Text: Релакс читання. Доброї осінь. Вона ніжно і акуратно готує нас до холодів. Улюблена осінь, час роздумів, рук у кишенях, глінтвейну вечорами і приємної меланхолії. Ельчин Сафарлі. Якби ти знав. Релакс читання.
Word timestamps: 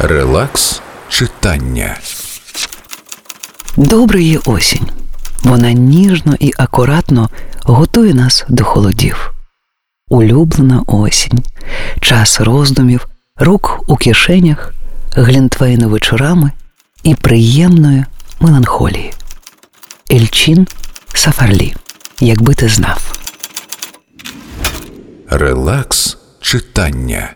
Релакс 0.00 0.82
читання. 1.08 1.96
Доброї 3.76 4.38
осінь. 4.44 4.86
Вона 5.42 5.72
ніжно 5.72 6.34
і 6.40 6.52
акуратно 6.58 7.28
готує 7.62 8.14
нас 8.14 8.44
до 8.48 8.64
холодів. 8.64 9.32
Улюблена 10.08 10.82
осінь, 10.86 11.42
час 12.00 12.40
роздумів, 12.40 13.08
рук 13.36 13.84
у 13.86 13.96
кишенях, 13.96 14.74
глінтвейну 15.16 15.88
вечорами 15.88 16.52
і 17.02 17.14
приємної 17.14 18.04
меланхолії. 18.40 19.12
Ельчин 20.12 20.66
Сафарлі. 21.14 21.74
Якби 22.20 22.54
ти 22.54 22.68
знав. 22.68 23.18
Релакс 25.30 26.18
читання. 26.40 27.30